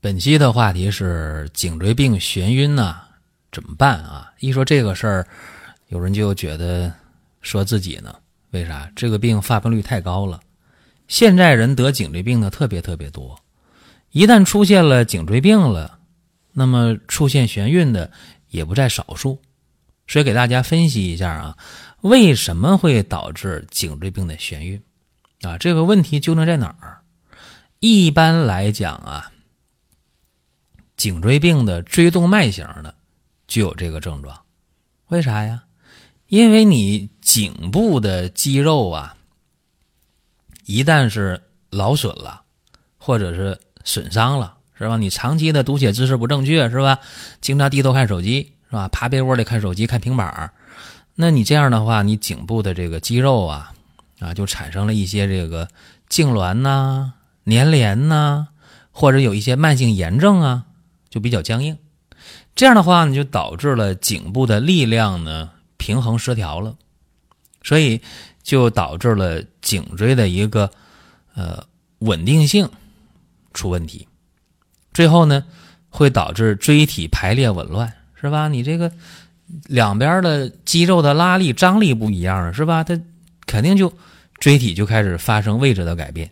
[0.00, 2.98] 本期的话题是颈椎病眩晕呐，
[3.50, 4.32] 怎么办啊？
[4.38, 5.26] 一说这个事儿，
[5.88, 6.92] 有人就觉得
[7.40, 8.14] 说自己呢，
[8.52, 8.88] 为啥？
[8.94, 10.38] 这个病发病率太高了，
[11.08, 13.36] 现在人得颈椎病的特别特别多，
[14.12, 15.98] 一旦出现了颈椎病了，
[16.52, 18.08] 那么出现眩晕的
[18.50, 19.42] 也不在少数。
[20.06, 21.56] 所以给大家分析一下啊，
[22.02, 24.80] 为什么会导致颈椎病的眩晕？
[25.42, 27.00] 啊，这个问题究竟在哪儿？
[27.80, 29.32] 一般来讲啊。
[30.98, 32.94] 颈椎病的椎动脉型的
[33.46, 34.38] 就有这个症状，
[35.06, 35.62] 为啥呀？
[36.26, 39.16] 因为你颈部的肌肉啊，
[40.66, 41.40] 一旦是
[41.70, 42.42] 劳损了，
[42.98, 44.96] 或者是损伤了，是吧？
[44.98, 46.98] 你长期的读写姿势不正确，是吧？
[47.40, 48.88] 经常低头看手机，是吧？
[48.88, 50.52] 趴被窝里看手机、看平板
[51.14, 53.72] 那你这样的话，你颈部的这个肌肉啊，
[54.18, 55.68] 啊，就产生了一些这个
[56.10, 57.14] 痉挛呐、
[57.46, 58.48] 粘连呐，
[58.90, 60.64] 或者有一些慢性炎症啊。
[61.10, 61.76] 就比较僵硬，
[62.54, 66.76] 这样的话呢，就导致了颈部的力量呢平衡失调了，
[67.62, 68.00] 所以
[68.42, 70.70] 就导致了颈椎的一个
[71.34, 71.64] 呃
[72.00, 72.68] 稳定性
[73.54, 74.06] 出问题，
[74.92, 75.44] 最后呢
[75.88, 78.48] 会导致椎体排列紊乱，是吧？
[78.48, 78.92] 你这个
[79.66, 82.84] 两边的肌肉的拉力张力不一样了，是吧？
[82.84, 83.00] 它
[83.46, 83.92] 肯定就
[84.38, 86.30] 椎体就开始发生位置的改变，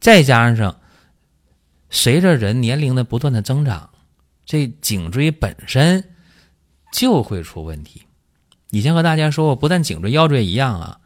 [0.00, 0.76] 再加上
[1.88, 3.90] 随着人年龄的不断的增长。
[4.52, 6.10] 这颈椎本身
[6.92, 8.02] 就会出问题。
[8.68, 11.00] 以前和大家说过，不但颈椎、腰椎一样啊，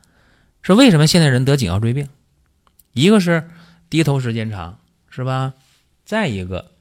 [0.63, 2.09] 说为什么现在人得颈腰椎病？
[2.93, 3.49] 一个是
[3.89, 5.55] 低头时间长，是吧？
[6.05, 6.73] 再一个，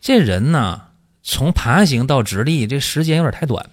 [0.00, 0.90] 这人呢，
[1.24, 3.68] 从爬行到直立，这时间有点太短，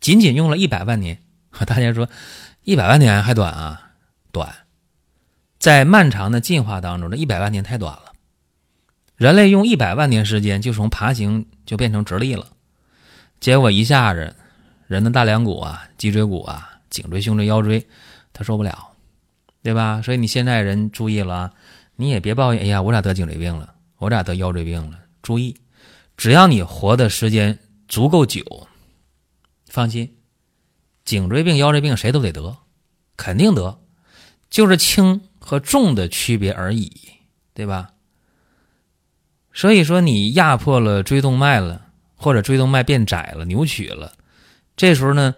[0.00, 1.20] 仅仅用了一百万年。
[1.50, 2.08] 和 大家说，
[2.62, 3.90] 一百万年还短啊？
[4.32, 4.50] 短，
[5.58, 8.11] 在漫长的进化当中，这一百万年太短了。
[9.22, 12.44] 人类用一百万年时间就从爬行就变成直立了，
[13.38, 14.34] 结果一下子，
[14.88, 17.86] 人的大梁骨啊、脊椎骨啊、颈椎、胸椎、腰椎，
[18.32, 18.76] 他受不了，
[19.62, 20.02] 对吧？
[20.02, 21.52] 所以你现在人注意了，
[21.94, 23.72] 你也别抱怨，哎呀，我咋得颈椎病了？
[23.98, 24.98] 我咋得腰椎病了？
[25.22, 25.56] 注意，
[26.16, 27.56] 只要你活的时间
[27.86, 28.66] 足够久，
[29.68, 30.12] 放心，
[31.04, 32.56] 颈椎病、腰椎病谁都得得，
[33.16, 33.78] 肯定得，
[34.50, 36.90] 就是轻和重的区别而已，
[37.54, 37.90] 对吧？
[39.52, 41.86] 所以说，你压迫了椎动脉了，
[42.16, 44.12] 或者椎动脉变窄了、扭曲了，
[44.76, 45.34] 这时候呢，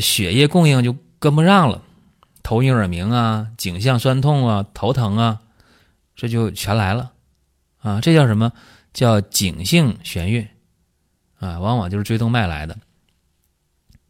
[0.00, 1.82] 血液供应就跟不上了，
[2.42, 5.40] 头晕耳鸣啊、颈项酸痛啊、头疼啊，
[6.14, 7.12] 这就全来了
[7.80, 8.00] 啊！
[8.00, 8.52] 这叫什么？
[8.92, 10.46] 叫颈性眩晕
[11.38, 12.76] 啊，往往就是椎动脉来的。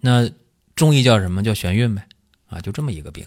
[0.00, 0.30] 那
[0.74, 2.06] 中医叫什么叫眩晕呗？
[2.48, 3.26] 啊，就这么一个病。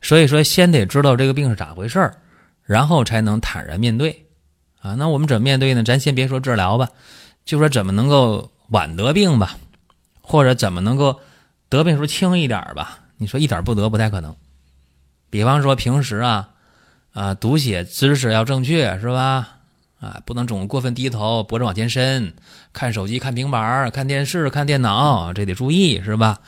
[0.00, 2.16] 所以说，先得知道这个病是咋回事儿，
[2.64, 4.26] 然后才能坦然面对。
[4.84, 5.82] 啊，那我们怎么面对呢？
[5.82, 6.90] 咱先别说治疗吧，
[7.46, 9.56] 就说怎么能够晚得病吧，
[10.20, 11.20] 或者怎么能够
[11.70, 12.98] 得病时候轻一点吧？
[13.16, 14.36] 你说一点不得不太可能。
[15.30, 16.50] 比方说平时啊，
[17.14, 19.56] 啊读写姿势要正确是吧？
[20.00, 22.34] 啊不能总过分低头，脖子往前伸，
[22.74, 26.40] 看手机、看平板、看电视、看电脑，这得注意是吧？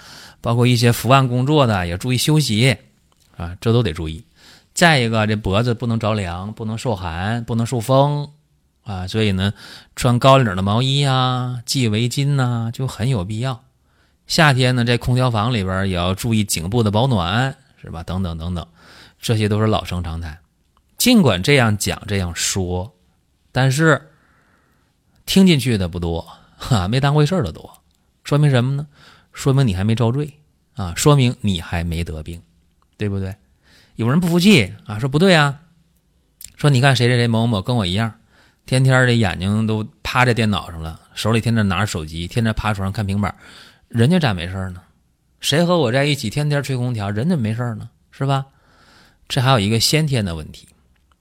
[0.42, 2.76] 包括一些伏案工作的也注意休息
[3.38, 4.22] 啊，这都得注意。
[4.76, 8.31] 再一个，这脖子不能着凉，不能受寒，不能受风，
[8.84, 9.54] 啊，所以呢，
[9.97, 13.65] 穿高领的毛衣啊，系围巾呐，就很有必要。
[14.26, 18.03] 夏天呢，在空调房里边也要注意颈部的保暖，是吧？
[18.03, 18.66] 等等等等，
[19.19, 20.38] 这些都是老生常谈。
[20.98, 22.94] 尽管这样讲这样说，
[23.53, 24.10] 但是
[25.24, 26.28] 听进去的不多，
[26.59, 27.80] 哈，没当回事的多。
[28.24, 28.86] 说明什么呢？
[29.33, 30.34] 说明你还没遭罪
[30.74, 32.42] 啊，说明你还没得病，
[32.98, 33.34] 对不对？
[33.97, 35.59] 有人不服气啊，说不对啊，
[36.57, 38.13] 说你看谁谁谁某某某跟我一样，
[38.66, 43.34] 天天的眼睛都趴在电脑上了，手里天天拿着手机，天天趴床上看平板，
[43.89, 44.83] 人家咋没事呢？
[45.41, 47.89] 谁和我在一起天天吹空调，人家没事呢？
[48.10, 48.47] 是吧？
[49.28, 50.69] 这还有一个先天的问题，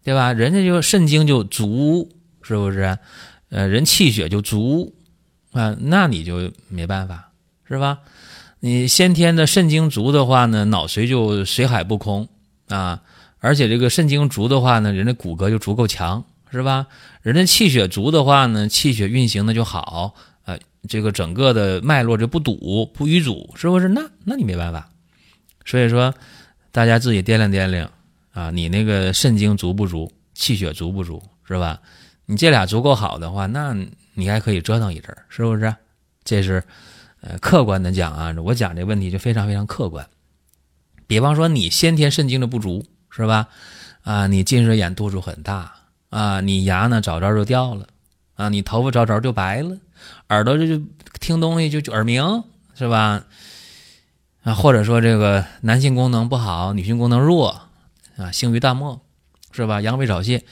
[0.03, 0.33] 对吧？
[0.33, 2.09] 人家就肾精就足，
[2.41, 2.97] 是不是？
[3.49, 4.93] 呃，人气血就足
[5.53, 7.31] 啊，那你就没办法，
[7.67, 7.99] 是吧？
[8.59, 12.27] 你先天的肾精足的话呢，脑髓就髓海不空。
[12.67, 13.01] 啊，
[13.39, 16.87] 而且这个肾精足的话呢，人的骨骼就足够强，是吧？
[17.21, 20.15] 人的气血足的话呢，气血运行的就好，
[20.45, 20.57] 呃，
[20.87, 23.87] 这个整个的脉络就不堵不淤阻，是不是？
[23.87, 24.89] 那那你没办法。
[25.65, 26.13] 所以说，
[26.71, 27.89] 大家自己掂量掂量
[28.31, 31.79] 啊，你那个肾精足不足，气血足不足，是吧？
[32.25, 33.75] 你这俩足够好的话，那
[34.13, 35.75] 你还可以折腾一阵，是不是？
[36.23, 36.63] 这是
[37.21, 40.07] 呃客观的讲啊，我讲这问题就非常非常客观。
[41.07, 43.47] 比方说你先天肾精的不足，是吧？
[44.03, 45.73] 啊，你近视眼度数很大
[46.09, 47.87] 啊，你牙呢早早就掉了
[48.35, 49.77] 啊，你头发早早就白了，
[50.29, 50.83] 耳朵就就
[51.19, 52.43] 听东西就耳鸣，
[52.75, 53.23] 是吧？
[54.43, 57.61] 啊，或者说这个男性功能不好，女性功能弱
[58.17, 59.01] 啊，性欲淡漠，
[59.51, 59.81] 是吧？
[59.81, 60.43] 阳痿早泄。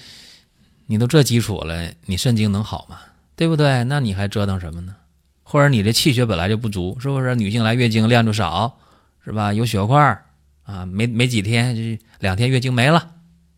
[0.87, 2.97] 你都这基础了，你肾精能好吗？
[3.35, 3.83] 对不对？
[3.85, 4.95] 那你还折腾什么呢？
[5.43, 7.35] 或者你这气血本来就不足，是不是？
[7.35, 8.79] 女性来月经量就少，
[9.23, 9.53] 是吧？
[9.53, 10.22] 有血块
[10.63, 13.11] 啊，没没几天就两天月经没了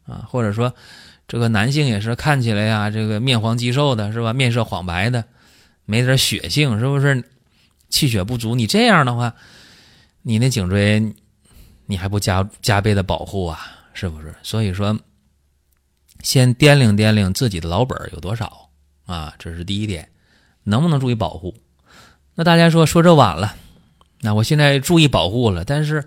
[0.06, 0.25] 啊。
[0.28, 0.74] 或者说
[1.28, 4.34] 这个男性也是看起来呀，这个面黄肌瘦的，是吧？
[4.34, 5.24] 面色黄白的，
[5.86, 7.24] 没点血性，是不是？
[7.90, 9.34] 气血不足，你这样的话，
[10.22, 11.13] 你那颈椎
[11.86, 13.60] 你还不加加倍的保护啊？
[13.94, 14.36] 是不是？
[14.44, 15.00] 所以说。
[16.22, 18.69] 先掂量掂量自己的老本有多少
[19.06, 20.10] 啊，这是第一点，
[20.63, 21.54] 能不能注意保护？
[22.34, 23.56] 那大家说说这晚了，
[24.22, 26.04] 那我现在注意保护了，但是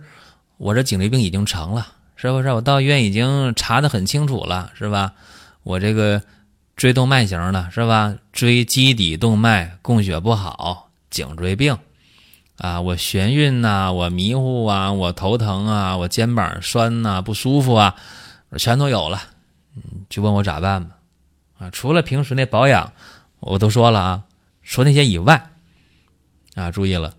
[0.59, 2.53] 我这颈椎病已经成了，是不是？
[2.53, 5.15] 我到医院已经查的很清楚了，是吧？
[5.63, 6.21] 我这个
[6.77, 8.15] 椎动脉型的，是吧？
[8.33, 11.79] 椎基底动脉供血不好，颈椎病
[12.57, 17.95] 啊，我眩晕呐，我迷糊啊，我头疼啊，我肩膀酸呐，不舒服啊，
[18.57, 19.23] 全都有了。
[19.77, 20.97] 嗯就问我咋办吧，
[21.59, 22.93] 啊，除了平时那保养，
[23.39, 24.23] 我都说了啊，
[24.63, 25.51] 说那些以外，
[26.57, 27.15] 啊，注意了，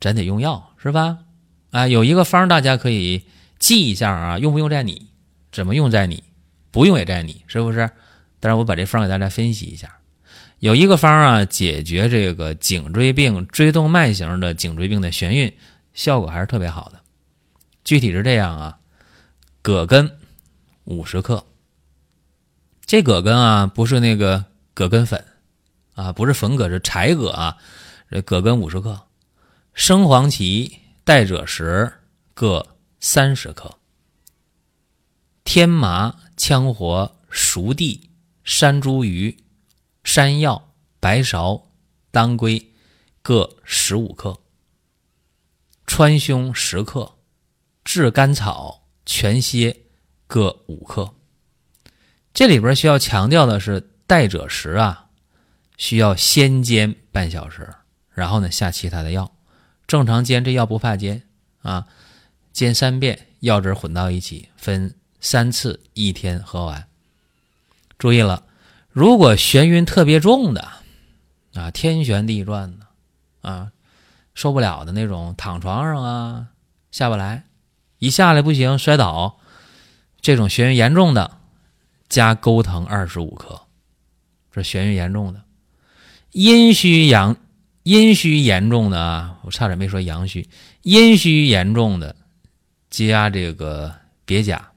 [0.00, 1.18] 咱得用药是吧？
[1.70, 3.24] 啊，有一个方大家可以
[3.58, 5.10] 记一下啊，用不用在你，
[5.52, 6.24] 怎么用在你，
[6.70, 7.90] 不用也在你，是不是？
[8.40, 9.98] 但是我把这方给大家分析一下，
[10.60, 15.52] 有一个方啊，解决这个颈椎病、椎动脉型的颈椎病的眩晕，
[15.92, 17.00] 效果还是特别好的。
[17.84, 18.78] 具体是这样啊，
[19.60, 20.10] 葛根
[20.84, 21.44] 五十克。
[22.86, 25.22] 这葛根啊，不是那个葛根粉，
[25.94, 27.56] 啊，不是粉葛，是柴葛啊。
[28.10, 29.02] 这葛根五十克，
[29.74, 30.78] 生黄芪、
[31.08, 31.90] 代赭石
[32.34, 33.78] 各三十克，
[35.42, 38.10] 天麻、羌活、熟地、
[38.44, 39.34] 山茱萸、
[40.04, 41.62] 山药、白芍、
[42.10, 42.74] 当归
[43.22, 44.38] 各十五克，
[45.86, 47.16] 川芎十克，
[47.82, 49.84] 炙甘草、全蝎
[50.26, 51.14] 各五克。
[52.34, 55.08] 这里边需要强调的是，代赭石啊，
[55.78, 57.74] 需要先煎半小时，
[58.10, 59.37] 然后呢下其他的药。
[59.88, 61.22] 正常煎这药不怕煎
[61.62, 61.88] 啊，
[62.52, 66.86] 煎三遍，药汁混到一起，分三次，一天喝完。
[67.98, 68.44] 注意了，
[68.90, 70.68] 如果眩晕特别重的
[71.54, 72.86] 啊，天旋地转的
[73.40, 73.72] 啊，
[74.34, 76.48] 受不了的那种，躺床上啊
[76.90, 77.44] 下不来，
[77.98, 79.40] 一下来不行摔倒，
[80.20, 81.38] 这种眩晕严重的。
[82.10, 83.62] 加钩藤二十五克，
[84.50, 85.42] 这眩晕严重的，
[86.32, 87.36] 阴虚阳
[87.88, 90.46] 阴虚严重的啊，我差点没说阳虚，
[90.82, 92.14] 阴虚严重的
[92.90, 93.94] 加这个
[94.26, 94.72] 鳖甲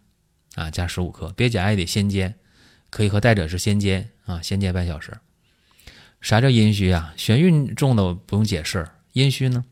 [0.56, 2.34] 啊，加十五克，鳖甲也得先煎，
[2.90, 5.12] 可以和代赭石先煎啊，先煎半小时。
[6.22, 7.13] 啥叫阴虚啊？
[7.18, 9.65] 眩晕重的我不用解释，阴虚呢，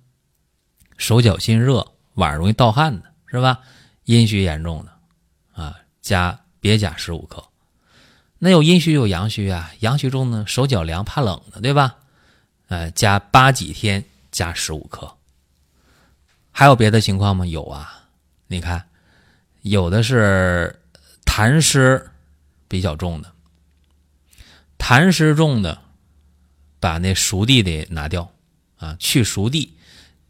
[0.97, 3.61] 手脚心热，晚上容易盗汗的是吧？
[4.03, 4.91] 阴虚严重的
[5.53, 7.41] 啊，加鳖甲十五克。
[8.39, 11.99] 那有阴虚有阳虚啊，阳虚中呢手脚凉怕冷的，对吧？
[12.69, 15.17] 呃，加八几天加十五克。
[16.51, 17.45] 还有别的情况吗？
[17.45, 18.09] 有啊，
[18.47, 18.87] 你看，
[19.61, 20.79] 有的是
[21.25, 22.11] 痰湿
[22.67, 23.33] 比较重的，
[24.77, 25.81] 痰湿重的，
[26.79, 28.31] 把那熟地得拿掉
[28.77, 29.75] 啊，去熟地，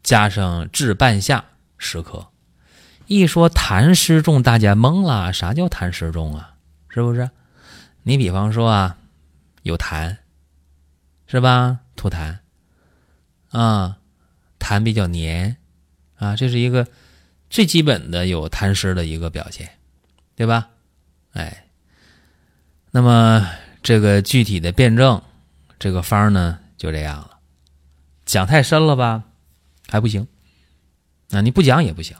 [0.02, 1.44] 加上炙半夏
[1.78, 2.28] 十克。
[3.06, 6.54] 一说痰湿重，大家懵了，啥叫痰湿重啊？
[6.88, 7.30] 是不是？
[8.04, 8.96] 你比方说啊，
[9.62, 10.16] 有痰，
[11.26, 11.80] 是吧？
[12.00, 12.38] 吐痰，
[13.50, 13.98] 啊，
[14.58, 15.58] 痰比较黏，
[16.14, 16.88] 啊，这是一个
[17.50, 19.68] 最基本的有痰湿的一个表现，
[20.34, 20.70] 对吧？
[21.32, 21.66] 哎，
[22.90, 23.46] 那么
[23.82, 25.20] 这个具体的辩证，
[25.78, 27.38] 这个方呢就这样了。
[28.24, 29.24] 讲太深了吧，
[29.86, 30.26] 还不行，
[31.32, 32.16] 啊，你不讲也不行，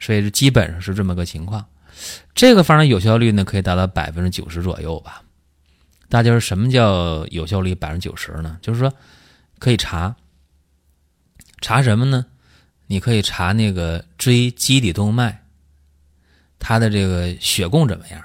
[0.00, 1.66] 所以基本上是这么个情况。
[2.34, 5.23] 这个方的有效率呢，可以达到百分之九十左右吧。
[6.08, 8.58] 大家说什么叫有效率百分之九十呢？
[8.62, 8.92] 就是说
[9.58, 10.14] 可以查
[11.60, 12.26] 查什么呢？
[12.86, 15.42] 你可以查那个椎基底动脉
[16.58, 18.22] 它的这个血供怎么样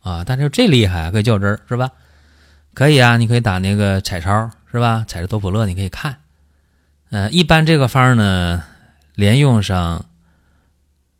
[0.00, 0.24] 啊？
[0.24, 1.90] 但是这厉害，可以较真儿是吧？
[2.74, 5.04] 可以啊，你可以打那个彩超是吧？
[5.06, 6.18] 彩着多普勒你可以看。
[7.10, 8.64] 呃，一般这个方呢，
[9.14, 10.06] 连用上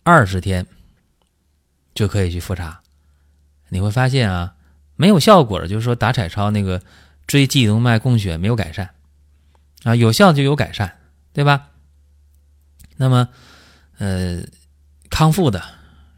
[0.03, 0.67] 二十天
[1.95, 2.81] 就可以去复查。
[3.69, 4.55] 你会发现啊，
[4.97, 6.83] 没有效果了，就是说打彩超那个
[7.27, 8.91] 椎基动脉供血没有改善
[9.85, 10.99] 啊，有效就有改善，
[11.33, 11.69] 对吧？
[12.97, 13.29] 那么，
[13.99, 14.43] 呃，
[15.11, 15.63] 康复的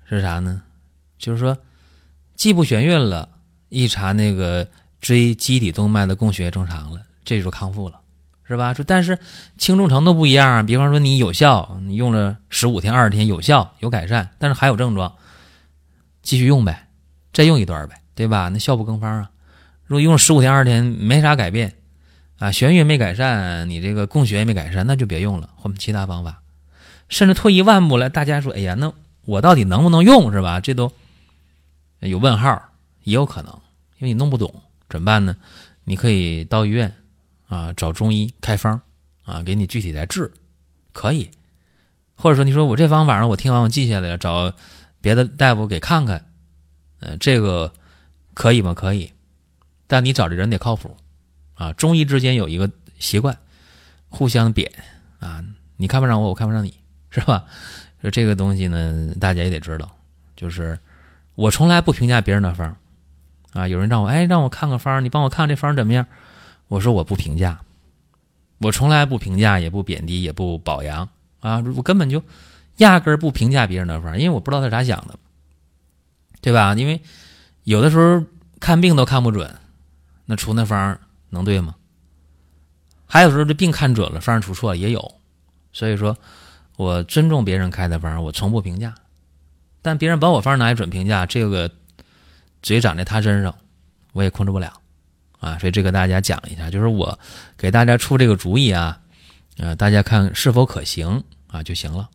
[0.08, 0.62] 是啥呢？
[1.18, 1.56] 就是说，
[2.34, 3.30] 既不眩晕了，
[3.70, 4.68] 一查那个
[5.00, 8.00] 椎基底动脉的供血正常了，这就康复了，
[8.46, 8.74] 是吧？
[8.74, 9.18] 说但是
[9.56, 10.66] 轻重程度不一样。
[10.66, 15.16] 比方说你有效，你用了十五天、二十天有效有改善，但是还有症状，
[16.22, 16.88] 继续用呗，
[17.32, 18.48] 再用一段呗，对吧？
[18.48, 19.30] 那效不更方啊。
[19.86, 21.74] 如果用了十五天、二十天没啥改变，
[22.38, 26.40] 啊，眩晕没改善，你这个供血也没改善，那就别用了，换其他方法。
[27.08, 28.92] 甚至退一万步来，大家说：“哎呀，那
[29.26, 30.90] 我到底能不能用是吧？”这都
[32.00, 32.70] 有问号，
[33.02, 33.52] 也有可能，
[33.98, 35.36] 因为你弄不懂，怎么办呢？
[35.84, 36.94] 你可以到医院
[37.48, 38.80] 啊，找中医开方
[39.24, 40.32] 啊，给你具体来治，
[40.92, 41.30] 可以。
[42.16, 44.54] 或者说，你说我这方法我听完我记下来了，找
[45.02, 46.24] 别的大夫给看看，
[47.00, 47.72] 嗯，这个
[48.34, 48.74] 可以吗？
[48.74, 49.12] 可以，
[49.86, 50.96] 但你找的人得靠谱
[51.54, 51.72] 啊。
[51.72, 53.38] 中医之间有一个习惯，
[54.08, 54.70] 互相贬
[55.20, 55.42] 啊，
[55.76, 56.74] 你看不上我，我看不上你。
[57.10, 57.44] 是吧？
[58.02, 59.88] 说这个东西呢，大家也得知道，
[60.34, 60.76] 就是
[61.36, 62.76] 我从来不评价别人的方
[63.52, 63.68] 啊。
[63.68, 66.04] 有人让我哎，让我看个方，你帮我看看这方怎么样？
[66.66, 67.60] 我说我不评价，
[68.58, 71.62] 我从来不评价，也不贬低，也不表扬啊。
[71.76, 72.20] 我根本就
[72.78, 75.16] 压根儿不评价别人的方，因为我不知道他咋想的，
[76.40, 76.74] 对吧？
[76.74, 77.00] 因为
[77.64, 78.24] 有的时候
[78.60, 79.54] 看病都看不准，
[80.24, 81.74] 那出那方能对吗？
[83.04, 85.14] 还有时候这病看准了，方出错了也有，
[85.72, 86.16] 所以说。
[86.76, 88.92] 我尊重别人开的方，我从不评价。
[89.80, 91.70] 但别人把我方拿来准评价，这个
[92.62, 93.54] 嘴长在他身上，
[94.12, 94.72] 我也控制不了
[95.38, 95.56] 啊。
[95.60, 97.16] 所以这个大家讲一下，就是我
[97.56, 99.00] 给大家出这个主意啊，
[99.58, 102.10] 呃，大家看是否可行啊就行了。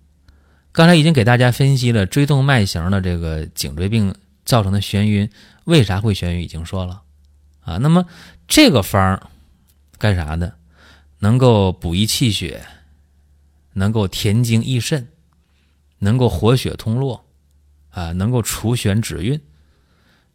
[0.73, 4.13] 刚才已经给大家分析了椎动脉型的这个颈椎病
[4.49, 5.29] 造成的眩晕，
[5.65, 7.03] 为啥会眩晕已经说了
[7.61, 7.77] 啊。
[7.77, 8.05] 那么
[8.47, 9.29] 这个方
[9.97, 10.55] 干啥的？
[11.19, 12.65] 能够补益气血。
[13.73, 15.07] 能够填精益肾，
[15.99, 17.23] 能够活血通络，
[17.91, 19.39] 啊，能够除眩止晕。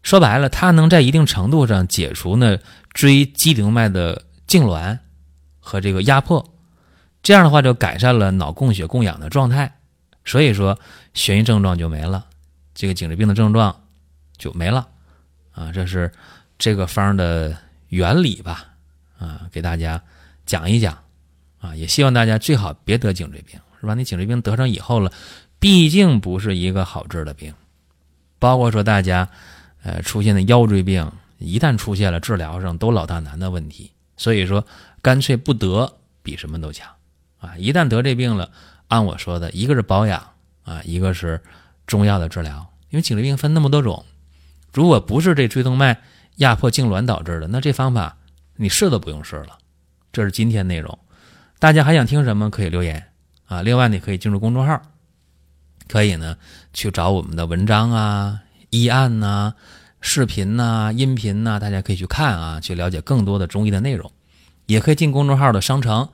[0.03, 2.59] 说白了，它能在一定程度上解除呢
[2.95, 5.01] 椎基动脉的痉挛
[5.59, 6.55] 和这个压迫，
[7.23, 9.79] 这样的话就改善了脑供血供氧的状态，
[10.25, 10.79] 所以说
[11.13, 12.29] 眩晕症状就没了，
[12.73, 13.84] 这个颈椎病的症状
[14.37, 14.87] 就没了，
[15.53, 16.11] 啊，这是
[16.59, 17.57] 这个方的
[17.89, 18.67] 原理吧，
[19.19, 20.03] 啊，给大家
[20.47, 20.97] 讲一讲。
[21.59, 23.95] 啊，也希望大家最好别得颈椎病，是吧？
[23.95, 25.11] 你颈椎病得上以后了，
[25.59, 27.55] 毕竟不是一个好治的病。
[28.39, 29.27] 包括说大家，
[29.83, 33.91] 呃，出现的腰椎病，一旦出现了，治疗上都老大难的问题。
[34.19, 34.63] 所以说，
[35.01, 35.91] 干脆不得
[36.23, 36.87] 比什么都强
[37.39, 37.57] 啊！
[37.57, 38.51] 一旦得这病了，
[38.89, 40.23] 按我说的，一个是保养
[40.65, 41.41] 啊，一个是
[41.87, 42.71] 中药的治疗。
[42.91, 44.05] 因为颈椎病分那么多种，
[44.75, 46.03] 如果不是这椎动脉
[46.37, 48.19] 压迫痉挛导致的，那这方法
[48.57, 49.57] 你试都不用试了。
[50.13, 50.99] 这是今天内容。
[51.61, 52.51] 大家还想听什么？
[52.51, 53.11] 可以留言
[53.47, 53.63] 啊！
[53.63, 54.83] 另外，你可以进入公众号，
[55.89, 56.37] 可以呢
[56.73, 58.41] 去找我们的文章啊、
[58.71, 59.55] 医案呐、
[60.01, 64.11] 视频呐、音频呐，大家可以去看啊，去了解更多的中医的内容。
[64.67, 66.09] 也可以进公众号的商城，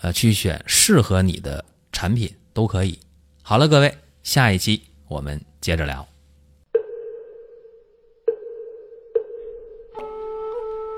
[0.00, 2.98] 呃，去选适合你的产品都可以。
[3.42, 6.15] 好了，各位，下一期我们接着聊。